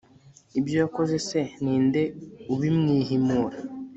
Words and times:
ibyo 0.59 0.75
yakoze 0.83 1.15
se, 1.29 1.39
ni 1.63 1.75
nde 1.85 2.01
ubimwihimura 2.53 3.57